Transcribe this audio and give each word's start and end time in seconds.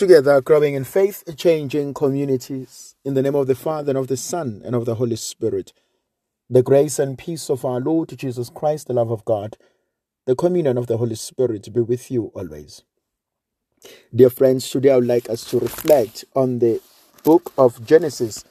Together, 0.00 0.40
growing 0.40 0.72
in 0.72 0.84
faith, 0.84 1.22
changing 1.36 1.92
communities. 1.92 2.94
In 3.04 3.12
the 3.12 3.20
name 3.20 3.34
of 3.34 3.46
the 3.46 3.54
Father, 3.54 3.90
and 3.90 3.98
of 3.98 4.06
the 4.06 4.16
Son, 4.16 4.62
and 4.64 4.74
of 4.74 4.86
the 4.86 4.94
Holy 4.94 5.16
Spirit. 5.16 5.74
The 6.48 6.62
grace 6.62 6.98
and 6.98 7.18
peace 7.18 7.50
of 7.50 7.66
our 7.66 7.80
Lord 7.80 8.08
Jesus 8.16 8.48
Christ, 8.48 8.86
the 8.86 8.94
love 8.94 9.10
of 9.10 9.26
God, 9.26 9.58
the 10.24 10.34
communion 10.34 10.78
of 10.78 10.86
the 10.86 10.96
Holy 10.96 11.16
Spirit 11.16 11.70
be 11.74 11.82
with 11.82 12.10
you 12.10 12.32
always. 12.34 12.82
Dear 14.14 14.30
friends, 14.30 14.70
today 14.70 14.92
I 14.92 14.96
would 14.96 15.06
like 15.06 15.28
us 15.28 15.44
to 15.50 15.58
reflect 15.58 16.24
on 16.34 16.60
the 16.60 16.80
book 17.22 17.52
of 17.58 17.84
Genesis, 17.84 18.42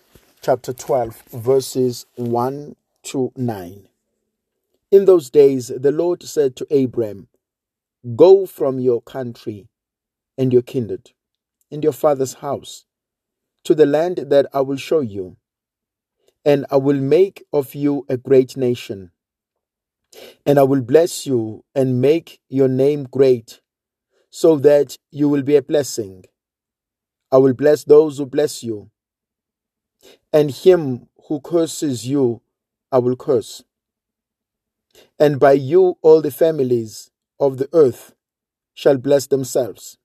chapter 0.44 0.72
12, 0.72 1.24
verses 1.32 2.06
1 2.18 2.76
to 3.06 3.32
9. 3.36 3.90
In 4.92 5.06
those 5.06 5.32
days, 5.32 5.70
the 5.76 5.92
Lord 5.92 6.22
said 6.22 6.56
to 6.58 6.68
Abram, 6.72 7.28
Go 8.16 8.46
from 8.46 8.78
your 8.78 9.02
country 9.02 9.68
and 10.38 10.54
your 10.54 10.62
kindred 10.62 11.14
and 11.72 11.84
your 11.84 11.94
father's 11.94 12.36
house 12.36 12.86
to 13.64 13.76
the 13.76 13.86
land 13.86 14.18
that 14.30 14.48
I 14.54 14.62
will 14.62 14.78
show 14.78 15.02
you, 15.02 15.38
and 16.44 16.66
I 16.72 16.78
will 16.78 17.00
make 17.00 17.44
of 17.54 17.76
you 17.76 18.06
a 18.10 18.18
great 18.18 18.58
nation. 18.58 19.12
And 20.44 20.58
I 20.58 20.64
will 20.64 20.82
bless 20.82 21.28
you 21.28 21.64
and 21.76 22.02
make 22.02 22.40
your 22.50 22.68
name 22.68 23.04
great, 23.04 23.62
so 24.32 24.58
that 24.58 24.98
you 25.12 25.30
will 25.30 25.44
be 25.44 25.56
a 25.56 25.62
blessing. 25.62 26.26
I 27.32 27.38
will 27.38 27.54
bless 27.54 27.84
those 27.84 28.18
who 28.18 28.26
bless 28.26 28.64
you, 28.64 28.90
and 30.34 30.50
him 30.50 31.10
who 31.28 31.40
curses 31.40 32.08
you, 32.08 32.42
I 32.92 32.98
will 32.98 33.16
curse. 33.16 33.64
And 35.20 35.40
by 35.40 35.52
you 35.52 36.00
all 36.02 36.22
the 36.22 36.32
families 36.32 37.12
of 37.40 37.58
the 37.58 37.70
earth 37.72 38.16
shall 38.74 38.98
bless 38.98 39.28
themselves. 39.28 39.99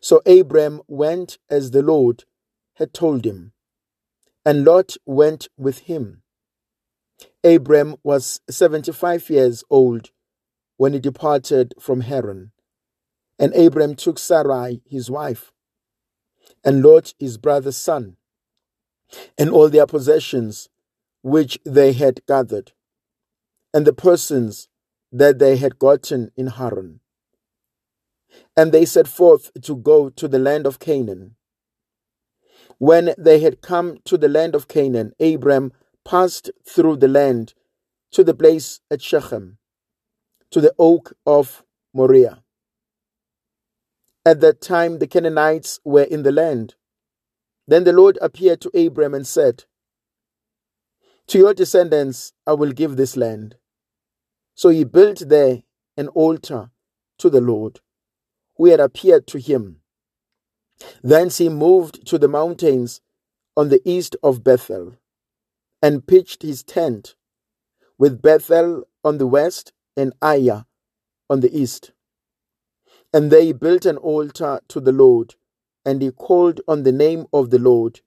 So 0.00 0.22
Abram 0.26 0.82
went 0.86 1.38
as 1.48 1.70
the 1.70 1.82
Lord 1.82 2.24
had 2.74 2.92
told 2.92 3.24
him, 3.24 3.52
and 4.44 4.64
Lot 4.64 4.96
went 5.06 5.48
with 5.56 5.78
him. 5.80 6.22
Abram 7.42 7.96
was 8.02 8.40
seventy 8.50 8.92
five 8.92 9.28
years 9.30 9.64
old 9.70 10.10
when 10.76 10.92
he 10.92 10.98
departed 10.98 11.74
from 11.80 12.02
Haran, 12.02 12.52
and 13.38 13.54
Abram 13.54 13.94
took 13.94 14.18
Sarai 14.18 14.82
his 14.84 15.10
wife, 15.10 15.52
and 16.64 16.82
Lot 16.82 17.14
his 17.18 17.38
brother's 17.38 17.76
son, 17.76 18.16
and 19.38 19.50
all 19.50 19.68
their 19.68 19.86
possessions 19.86 20.68
which 21.22 21.58
they 21.64 21.92
had 21.92 22.24
gathered, 22.26 22.72
and 23.72 23.86
the 23.86 23.92
persons 23.92 24.68
that 25.10 25.38
they 25.38 25.56
had 25.56 25.78
gotten 25.78 26.30
in 26.36 26.48
Haran. 26.48 27.00
And 28.56 28.72
they 28.72 28.84
set 28.84 29.06
forth 29.06 29.50
to 29.62 29.76
go 29.76 30.08
to 30.10 30.28
the 30.28 30.38
land 30.38 30.66
of 30.66 30.78
Canaan. 30.78 31.36
When 32.78 33.14
they 33.16 33.40
had 33.40 33.62
come 33.62 33.98
to 34.04 34.18
the 34.18 34.28
land 34.28 34.54
of 34.54 34.68
Canaan, 34.68 35.12
Abram 35.20 35.72
passed 36.04 36.50
through 36.66 36.96
the 36.96 37.08
land 37.08 37.54
to 38.12 38.22
the 38.22 38.34
place 38.34 38.80
at 38.90 39.02
Shechem, 39.02 39.58
to 40.50 40.60
the 40.60 40.74
oak 40.78 41.14
of 41.26 41.64
Moreh. 41.94 42.42
At 44.24 44.40
that 44.40 44.60
time, 44.60 44.98
the 44.98 45.06
Canaanites 45.06 45.80
were 45.84 46.02
in 46.02 46.22
the 46.22 46.32
land. 46.32 46.74
Then 47.68 47.84
the 47.84 47.92
Lord 47.92 48.18
appeared 48.20 48.60
to 48.62 48.86
Abram 48.86 49.14
and 49.14 49.26
said, 49.26 49.64
To 51.28 51.38
your 51.38 51.54
descendants 51.54 52.32
I 52.46 52.52
will 52.54 52.72
give 52.72 52.96
this 52.96 53.16
land. 53.16 53.56
So 54.54 54.68
he 54.68 54.84
built 54.84 55.28
there 55.28 55.62
an 55.96 56.08
altar 56.08 56.70
to 57.18 57.30
the 57.30 57.40
Lord, 57.40 57.80
who 58.56 58.66
had 58.66 58.80
appeared 58.80 59.26
to 59.28 59.38
him. 59.38 59.80
Thence 61.02 61.38
he 61.38 61.48
moved 61.48 62.06
to 62.06 62.18
the 62.18 62.28
mountains 62.28 63.00
on 63.56 63.68
the 63.70 63.80
east 63.84 64.16
of 64.22 64.44
Bethel, 64.44 64.96
and 65.82 66.06
pitched 66.06 66.42
his 66.42 66.62
tent, 66.62 67.14
with 67.98 68.20
Bethel 68.20 68.84
on 69.02 69.18
the 69.18 69.26
west 69.26 69.72
and 69.96 70.12
Ai 70.22 70.64
on 71.30 71.40
the 71.40 71.58
east. 71.58 71.92
And 73.12 73.30
they 73.30 73.52
built 73.52 73.86
an 73.86 73.96
altar 73.96 74.60
to 74.68 74.80
the 74.80 74.92
Lord, 74.92 75.36
and 75.84 76.02
he 76.02 76.10
called 76.10 76.60
on 76.68 76.82
the 76.82 76.92
name 76.92 77.26
of 77.32 77.50
the 77.50 77.58
Lord. 77.58 78.00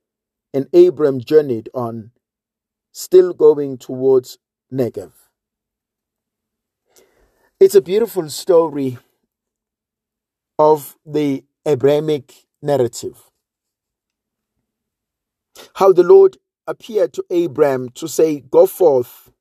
And 0.53 0.67
Abram 0.73 1.21
journeyed 1.21 1.69
on, 1.73 2.11
still 2.91 3.33
going 3.33 3.77
towards 3.77 4.39
Negev. 4.73 5.11
It's 7.59 7.75
a 7.75 7.81
beautiful 7.81 8.29
story 8.29 8.97
of 10.59 10.97
the 11.05 11.45
Abrahamic 11.65 12.45
narrative. 12.61 13.31
How 15.75 15.93
the 15.93 16.03
Lord 16.03 16.37
appeared 16.67 17.13
to 17.13 17.23
Abram 17.31 17.89
to 17.91 18.07
say, 18.07 18.41
Go 18.41 18.65
forth 18.65 19.31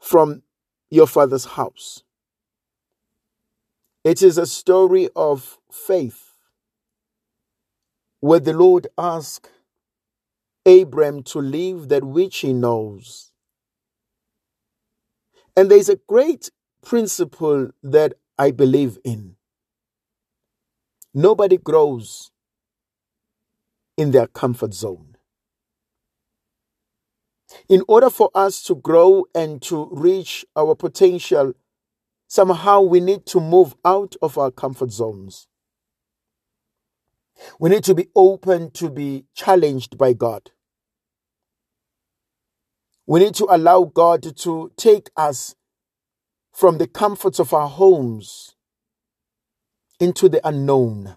from 0.00 0.42
your 0.90 1.06
father's 1.06 1.44
house. 1.44 2.02
It 4.02 4.22
is 4.22 4.38
a 4.38 4.46
story 4.46 5.08
of 5.14 5.58
faith 5.70 6.32
where 8.20 8.40
the 8.40 8.52
Lord 8.52 8.88
asked 8.96 9.50
Abram 10.64 11.22
to 11.24 11.38
leave 11.40 11.88
that 11.88 12.04
which 12.04 12.38
he 12.38 12.52
knows. 12.52 13.32
And 15.56 15.70
there's 15.70 15.88
a 15.88 15.96
great 15.96 16.50
principle 16.82 17.70
that 17.82 18.14
I 18.38 18.50
believe 18.50 18.98
in. 19.04 19.36
Nobody 21.14 21.58
grows 21.58 22.30
in 23.96 24.12
their 24.12 24.26
comfort 24.26 24.72
zone. 24.72 25.16
In 27.68 27.82
order 27.86 28.08
for 28.08 28.30
us 28.34 28.62
to 28.64 28.74
grow 28.74 29.26
and 29.34 29.60
to 29.62 29.88
reach 29.92 30.46
our 30.56 30.74
potential, 30.74 31.52
somehow 32.28 32.80
we 32.80 33.00
need 33.00 33.26
to 33.26 33.40
move 33.40 33.74
out 33.84 34.16
of 34.22 34.38
our 34.38 34.50
comfort 34.50 34.90
zones. 34.90 35.48
We 37.58 37.68
need 37.68 37.84
to 37.84 37.94
be 37.94 38.08
open 38.14 38.70
to 38.72 38.88
be 38.88 39.26
challenged 39.34 39.98
by 39.98 40.14
God. 40.14 40.50
We 43.06 43.20
need 43.20 43.34
to 43.34 43.46
allow 43.50 43.84
God 43.84 44.34
to 44.36 44.72
take 44.76 45.10
us 45.16 45.56
from 46.52 46.78
the 46.78 46.86
comforts 46.86 47.38
of 47.38 47.52
our 47.52 47.68
homes 47.68 48.54
into 50.02 50.28
the 50.28 50.44
unknown. 50.44 51.16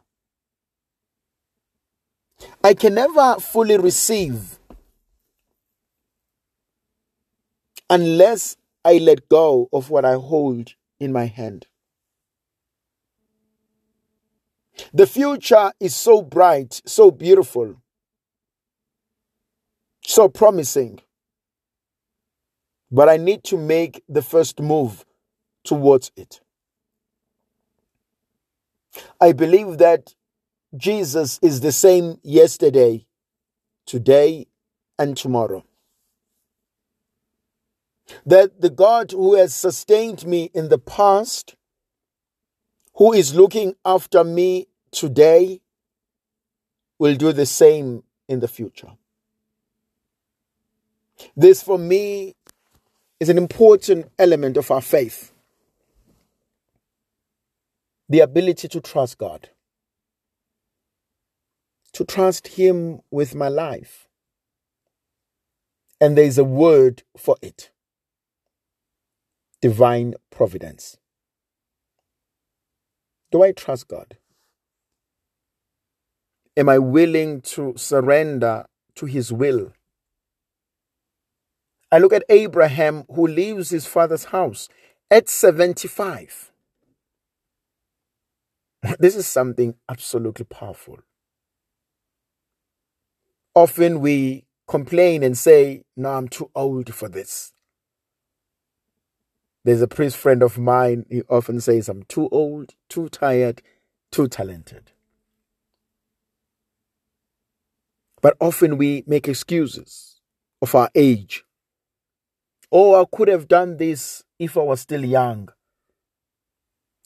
I 2.63 2.75
can 2.75 2.93
never 2.93 3.37
fully 3.39 3.79
receive 3.79 4.59
unless 7.89 8.57
I 8.83 8.99
let 8.99 9.27
go 9.27 9.69
of 9.73 9.89
what 9.89 10.05
I 10.05 10.13
hold 10.13 10.75
in 10.99 11.11
my 11.11 11.25
hand. 11.25 11.65
The 14.93 15.07
future 15.07 15.71
is 15.79 15.95
so 15.95 16.21
bright, 16.21 16.83
so 16.85 17.09
beautiful, 17.09 17.81
so 20.03 20.29
promising. 20.29 20.99
But 22.91 23.09
I 23.09 23.17
need 23.17 23.43
to 23.45 23.57
make 23.57 24.03
the 24.07 24.21
first 24.21 24.59
move 24.59 25.03
towards 25.63 26.11
it. 26.15 26.39
I 29.19 29.31
believe 29.31 29.77
that 29.77 30.13
Jesus 30.75 31.39
is 31.41 31.61
the 31.61 31.71
same 31.71 32.19
yesterday, 32.23 33.05
today, 33.85 34.47
and 34.97 35.15
tomorrow. 35.15 35.63
That 38.25 38.61
the 38.61 38.69
God 38.69 39.11
who 39.11 39.35
has 39.35 39.53
sustained 39.53 40.25
me 40.25 40.51
in 40.53 40.69
the 40.69 40.77
past, 40.77 41.55
who 42.95 43.13
is 43.13 43.35
looking 43.35 43.75
after 43.83 44.23
me 44.23 44.67
today, 44.91 45.61
will 46.99 47.15
do 47.15 47.33
the 47.33 47.45
same 47.45 48.03
in 48.27 48.39
the 48.39 48.47
future. 48.47 48.91
This, 51.35 51.63
for 51.63 51.77
me, 51.77 52.35
is 53.19 53.29
an 53.29 53.37
important 53.37 54.11
element 54.19 54.57
of 54.57 54.69
our 54.71 54.81
faith 54.81 55.31
the 58.07 58.19
ability 58.19 58.67
to 58.67 58.81
trust 58.81 59.17
God, 59.17 59.49
to 61.93 62.05
trust 62.05 62.49
Him 62.49 63.01
with 63.11 63.35
my 63.35 63.47
life. 63.47 64.07
And 65.99 66.17
there 66.17 66.25
is 66.25 66.37
a 66.37 66.43
word 66.43 67.03
for 67.17 67.37
it 67.41 67.71
divine 69.61 70.13
providence. 70.29 70.97
Do 73.31 73.41
I 73.41 73.51
trust 73.51 73.87
God? 73.87 74.17
Am 76.55 76.69
I 76.69 76.77
willing 76.77 77.41
to 77.41 77.73
surrender 77.75 78.65
to 78.95 79.05
His 79.07 79.33
will? 79.33 79.73
I 81.91 81.97
look 81.97 82.13
at 82.13 82.23
Abraham 82.29 83.05
who 83.09 83.25
leaves 83.25 83.69
his 83.69 83.85
father's 83.85 84.25
house 84.25 84.67
at 85.09 85.29
75 85.29 86.51
This 88.99 89.15
is 89.15 89.27
something 89.27 89.75
absolutely 89.89 90.45
powerful. 90.45 90.99
Often 93.55 94.01
we 94.01 94.45
complain 94.67 95.23
and 95.23 95.37
say, 95.37 95.83
No, 95.97 96.11
I'm 96.11 96.27
too 96.27 96.51
old 96.55 96.93
for 96.93 97.09
this. 97.09 97.53
There's 99.65 99.81
a 99.81 99.87
priest 99.87 100.17
friend 100.17 100.43
of 100.43 100.57
mine, 100.59 101.05
he 101.09 101.23
often 101.29 101.59
says, 101.61 101.89
I'm 101.89 102.03
too 102.03 102.29
old, 102.31 102.75
too 102.89 103.09
tired, 103.09 103.61
too 104.11 104.27
talented. 104.27 104.91
But 108.21 108.37
often 108.39 108.77
we 108.77 109.03
make 109.07 109.27
excuses 109.27 110.19
of 110.61 110.75
our 110.75 110.89
age. 110.95 111.43
Oh, 112.71 113.01
I 113.01 113.05
could 113.15 113.27
have 113.29 113.47
done 113.47 113.77
this 113.77 114.23
if 114.39 114.57
I 114.57 114.61
was 114.61 114.81
still 114.81 115.05
young. 115.05 115.49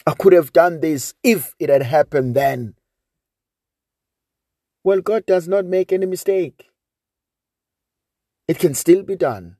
I 0.08 0.14
could 0.14 0.34
have 0.34 0.54
done 0.54 0.80
this 0.80 1.14
if 1.24 1.56
it 1.60 1.70
had 1.70 1.84
happened 1.84 2.36
then. 2.36 2.76
Well, 4.84 5.02
God 5.02 5.26
does 5.26 5.48
not 5.48 5.66
make 5.66 5.92
any 5.92 6.06
mistake. 6.06 6.66
It 8.48 8.58
can 8.60 8.74
still 8.74 9.04
be 9.04 9.16
done. 9.16 9.58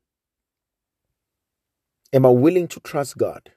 Am 2.12 2.26
I 2.26 2.30
willing 2.30 2.68
to 2.70 2.80
trust 2.80 3.18
God? 3.18 3.52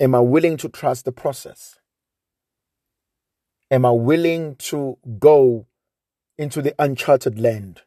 Am 0.00 0.14
I 0.14 0.20
willing 0.20 0.56
to 0.56 0.68
trust 0.68 1.04
the 1.04 1.12
process? 1.12 1.78
Am 3.70 3.86
I 3.86 3.90
willing 3.90 4.56
to 4.56 4.98
go 5.20 5.66
into 6.36 6.60
the 6.60 6.74
uncharted 6.78 7.38
land? 7.38 7.82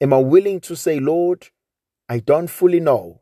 Am 0.00 0.12
I 0.12 0.18
willing 0.18 0.60
to 0.62 0.74
say, 0.74 0.98
Lord, 0.98 1.48
I 2.08 2.18
don't 2.18 2.48
fully 2.48 2.80
know, 2.80 3.20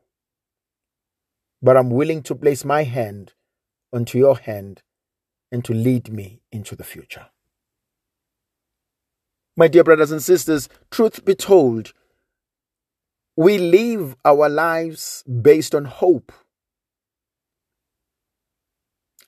but 1.63 1.77
I'm 1.77 1.91
willing 1.91 2.23
to 2.25 2.35
place 2.35 2.65
my 2.65 2.85
hand 2.85 3.35
onto 3.93 4.19
your 4.19 4.37
hand 4.37 4.83
and 5.51 5.65
to 5.65 5.73
lead 5.73 6.13
me 6.13 6.43
into 6.53 6.77
the 6.77 6.85
future? 6.85 7.27
My 9.57 9.69
dear 9.69 9.85
brothers 9.85 10.11
and 10.11 10.23
sisters, 10.23 10.69
truth 10.91 11.25
be 11.25 11.35
told, 11.35 11.93
we 13.37 13.59
live 13.59 14.17
our 14.25 14.49
lives 14.49 15.23
based 15.25 15.75
on 15.75 15.85
hope. 15.87 16.33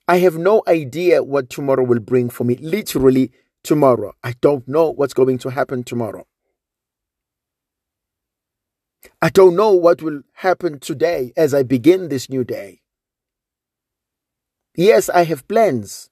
I 0.07 0.19
have 0.19 0.39
no 0.39 0.63
idea 0.67 1.23
what 1.23 1.51
tomorrow 1.51 1.85
will 1.85 2.01
bring 2.01 2.31
for 2.31 2.45
me. 2.45 2.57
Literally, 2.57 3.31
tomorrow. 3.63 4.15
I 4.25 4.35
don't 4.41 4.67
know 4.67 4.91
what's 4.91 5.13
going 5.13 5.39
to 5.39 5.51
happen 5.51 5.85
tomorrow. 5.85 6.27
I 9.21 9.31
don't 9.31 9.57
know 9.57 9.73
what 9.73 10.03
will 10.03 10.23
happen 10.35 10.79
today 10.79 11.33
as 11.37 11.53
I 11.53 11.63
begin 11.63 12.09
this 12.09 12.29
new 12.31 12.45
day. 12.45 12.83
Yes, 14.77 15.09
I 15.09 15.25
have 15.25 15.49
plans. 15.49 16.11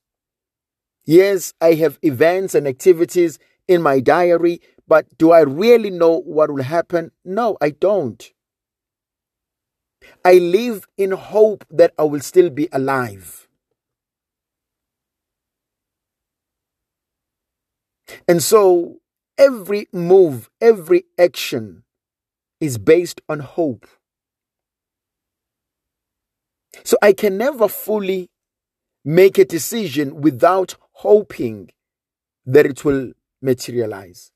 Yes, 1.04 1.54
I 1.60 1.74
have 1.74 1.98
events 2.02 2.54
and 2.54 2.66
activities 2.66 3.38
in 3.68 3.80
my 3.80 4.00
diary 4.00 4.60
but 4.88 5.06
do 5.18 5.32
I 5.32 5.40
really 5.40 5.90
know 5.90 6.20
what 6.20 6.50
will 6.50 6.62
happen? 6.62 7.10
No, 7.24 7.56
I 7.60 7.70
don't. 7.70 8.32
I 10.24 10.34
live 10.34 10.86
in 10.96 11.12
hope 11.12 11.64
that 11.70 11.92
I 11.98 12.04
will 12.04 12.20
still 12.20 12.50
be 12.50 12.68
alive. 12.72 13.48
And 18.28 18.42
so 18.42 18.98
every 19.36 19.88
move, 19.92 20.48
every 20.60 21.04
action 21.18 21.82
is 22.66 22.78
based 22.78 23.20
on 23.28 23.40
hope. 23.40 23.86
So 26.84 26.96
I 27.00 27.12
can 27.12 27.38
never 27.38 27.68
fully 27.68 28.28
make 29.04 29.38
a 29.38 29.44
decision 29.44 30.20
without 30.20 30.76
hoping 30.92 31.70
that 32.44 32.66
it 32.66 32.84
will 32.84 33.12
materialize. 33.40 34.32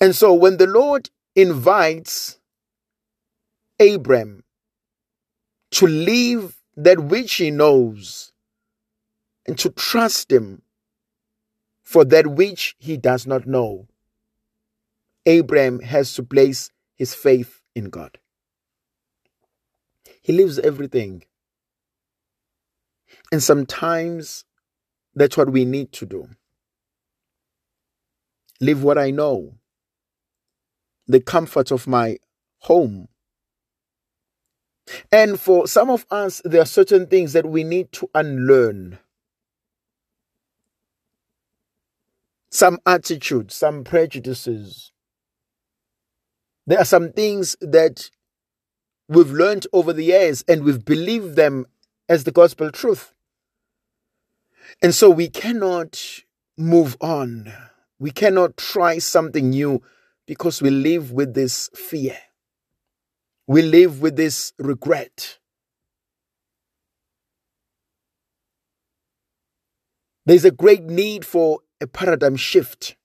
And 0.00 0.16
so 0.16 0.34
when 0.34 0.56
the 0.56 0.66
Lord 0.66 1.10
invites 1.36 2.38
Abram 3.78 4.42
to 5.72 5.86
leave 5.86 6.56
that 6.76 6.98
which 6.98 7.34
he 7.34 7.50
knows 7.50 8.32
and 9.46 9.58
to 9.58 9.70
trust 9.70 10.32
him 10.32 10.62
for 11.82 12.04
that 12.04 12.26
which 12.26 12.74
he 12.78 12.96
does 12.96 13.26
not 13.26 13.46
know, 13.46 13.86
Abram 15.26 15.80
has 15.80 16.14
to 16.14 16.22
place 16.22 16.70
his 16.94 17.14
faith 17.14 17.60
in 17.74 17.90
God. 17.90 18.18
He 20.22 20.32
leaves 20.32 20.58
everything. 20.58 21.24
And 23.30 23.42
sometimes 23.42 24.44
that's 25.14 25.36
what 25.36 25.50
we 25.50 25.64
need 25.64 25.92
to 25.92 26.06
do. 26.06 26.28
Leave 28.60 28.82
what 28.82 28.98
I 28.98 29.10
know 29.10 29.54
the 31.08 31.20
comfort 31.20 31.70
of 31.70 31.86
my 31.86 32.18
home. 32.60 33.08
And 35.10 35.40
for 35.40 35.66
some 35.66 35.90
of 35.90 36.06
us, 36.10 36.40
there 36.44 36.62
are 36.62 36.66
certain 36.66 37.06
things 37.06 37.32
that 37.32 37.46
we 37.46 37.64
need 37.64 37.92
to 37.92 38.10
unlearn. 38.14 38.98
Some 42.50 42.78
attitudes, 42.86 43.54
some 43.54 43.84
prejudices. 43.84 44.92
There 46.68 46.78
are 46.78 46.84
some 46.84 47.12
things 47.12 47.56
that 47.62 48.10
we've 49.08 49.30
learned 49.30 49.66
over 49.72 49.94
the 49.94 50.04
years 50.04 50.44
and 50.46 50.64
we've 50.64 50.84
believed 50.84 51.34
them 51.34 51.64
as 52.10 52.24
the 52.24 52.30
gospel 52.30 52.70
truth. 52.70 53.14
And 54.82 54.94
so 54.94 55.08
we 55.08 55.30
cannot 55.30 55.98
move 56.58 56.98
on. 57.00 57.50
We 57.98 58.10
cannot 58.10 58.58
try 58.58 58.98
something 58.98 59.48
new 59.48 59.80
because 60.26 60.60
we 60.60 60.68
live 60.68 61.10
with 61.10 61.32
this 61.32 61.70
fear. 61.74 62.18
We 63.46 63.62
live 63.62 64.02
with 64.02 64.16
this 64.16 64.52
regret. 64.58 65.38
There's 70.26 70.44
a 70.44 70.50
great 70.50 70.82
need 70.82 71.24
for 71.24 71.60
a 71.80 71.86
paradigm 71.86 72.36
shift. 72.36 72.97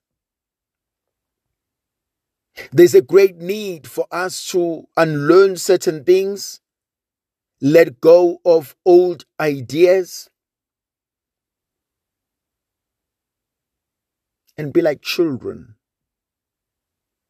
There's 2.71 2.95
a 2.95 3.01
great 3.01 3.37
need 3.37 3.87
for 3.87 4.05
us 4.11 4.45
to 4.47 4.85
unlearn 4.95 5.57
certain 5.57 6.03
things, 6.03 6.59
let 7.61 8.01
go 8.01 8.39
of 8.45 8.75
old 8.85 9.25
ideas, 9.39 10.29
and 14.57 14.71
be 14.71 14.81
like 14.81 15.01
children 15.01 15.75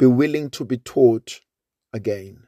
be 0.03 0.07
willing 0.07 0.49
to 0.49 0.65
be 0.65 0.77
taught 0.77 1.39
again. 1.93 2.47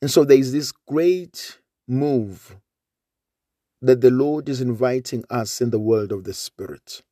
And 0.00 0.08
so 0.08 0.24
there 0.24 0.38
is 0.38 0.52
this 0.52 0.70
great 0.70 1.58
move 1.88 2.56
that 3.82 4.00
the 4.00 4.10
Lord 4.10 4.48
is 4.48 4.60
inviting 4.60 5.24
us 5.30 5.60
in 5.60 5.70
the 5.70 5.80
world 5.80 6.12
of 6.12 6.24
the 6.24 6.34
Spirit 6.34 7.02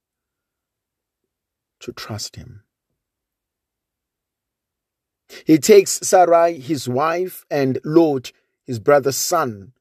to 1.85 1.93
trust 1.93 2.37
Him. 2.37 2.64
He 5.47 5.59
takes 5.59 5.93
Sarai, 6.07 6.61
his 6.61 6.88
wife, 6.88 7.45
and 7.50 7.79
Lot, 7.85 8.33
his 8.67 8.79
brother's 8.79 9.17
son, 9.17 9.73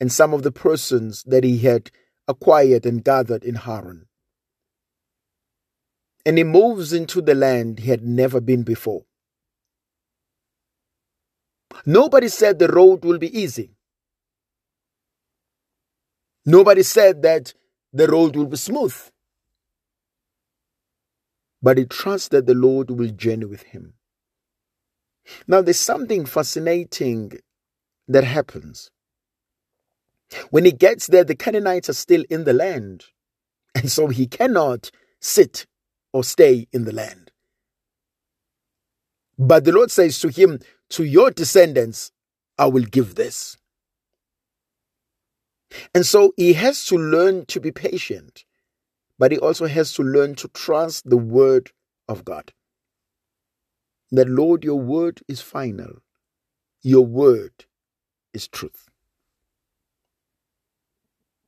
and 0.00 0.10
some 0.10 0.34
of 0.34 0.42
the 0.42 0.52
persons 0.52 1.22
that 1.24 1.44
he 1.44 1.58
had 1.58 1.90
acquired 2.26 2.84
and 2.84 3.04
gathered 3.04 3.44
in 3.44 3.54
Haran 3.54 4.08
and 6.28 6.36
he 6.36 6.44
moves 6.44 6.92
into 6.92 7.22
the 7.22 7.34
land 7.34 7.78
he 7.78 7.88
had 7.88 8.04
never 8.04 8.38
been 8.38 8.62
before. 8.62 9.06
Nobody 11.86 12.28
said 12.28 12.58
the 12.58 12.68
road 12.68 13.02
will 13.02 13.16
be 13.16 13.34
easy. 13.40 13.70
Nobody 16.44 16.82
said 16.82 17.22
that 17.22 17.54
the 17.94 18.06
road 18.08 18.36
will 18.36 18.44
be 18.44 18.58
smooth. 18.58 18.94
But 21.62 21.78
he 21.78 21.86
trusts 21.86 22.28
that 22.28 22.46
the 22.46 22.54
Lord 22.54 22.90
will 22.90 23.10
journey 23.10 23.46
with 23.46 23.64
him. 23.64 23.94
Now, 25.48 25.62
there's 25.62 25.80
something 25.80 26.26
fascinating 26.26 27.32
that 28.08 28.24
happens. 28.24 28.90
When 30.50 30.64
he 30.64 30.72
gets 30.72 31.06
there, 31.08 31.24
the 31.24 31.36
Canaanites 31.36 31.88
are 31.90 31.94
still 31.94 32.24
in 32.30 32.44
the 32.44 32.52
land. 32.52 33.06
And 33.74 33.90
so 33.90 34.08
he 34.08 34.26
cannot 34.26 34.90
sit 35.20 35.66
or 36.12 36.24
stay 36.24 36.68
in 36.72 36.84
the 36.84 36.92
land. 36.92 37.32
But 39.38 39.64
the 39.64 39.72
Lord 39.72 39.90
says 39.90 40.20
to 40.20 40.28
him, 40.28 40.60
To 40.90 41.04
your 41.04 41.30
descendants, 41.30 42.12
I 42.58 42.66
will 42.66 42.84
give 42.84 43.14
this. 43.16 43.56
And 45.94 46.06
so 46.06 46.32
he 46.36 46.54
has 46.54 46.84
to 46.86 46.96
learn 46.96 47.46
to 47.46 47.60
be 47.60 47.72
patient, 47.72 48.44
but 49.18 49.32
he 49.32 49.38
also 49.38 49.66
has 49.66 49.92
to 49.94 50.02
learn 50.02 50.34
to 50.36 50.48
trust 50.48 51.08
the 51.08 51.16
word 51.16 51.72
of 52.08 52.24
God. 52.24 52.52
That, 54.10 54.28
Lord, 54.28 54.64
your 54.64 54.80
word 54.80 55.20
is 55.28 55.40
final. 55.40 55.98
Your 56.82 57.04
word 57.04 57.66
is 58.32 58.48
truth. 58.48 58.88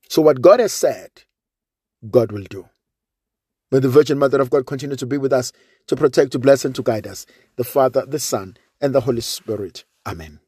So, 0.09 0.21
what 0.21 0.41
God 0.41 0.59
has 0.59 0.73
said, 0.73 1.09
God 2.09 2.31
will 2.31 2.43
do. 2.43 2.67
May 3.71 3.79
the 3.79 3.89
Virgin 3.89 4.19
Mother 4.19 4.41
of 4.41 4.49
God 4.49 4.65
continue 4.65 4.97
to 4.97 5.05
be 5.05 5.17
with 5.17 5.31
us, 5.31 5.53
to 5.87 5.95
protect, 5.95 6.33
to 6.33 6.39
bless, 6.39 6.65
and 6.65 6.75
to 6.75 6.83
guide 6.83 7.07
us. 7.07 7.25
The 7.55 7.63
Father, 7.63 8.05
the 8.05 8.19
Son, 8.19 8.57
and 8.81 8.93
the 8.93 9.01
Holy 9.01 9.21
Spirit. 9.21 9.85
Amen. 10.05 10.41